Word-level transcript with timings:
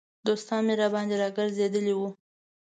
دوستان 0.27 0.61
مې 0.67 0.73
راباندې 0.81 1.15
را 1.21 1.29
ګرځېدلي 1.37 1.93
وو. 1.95 2.09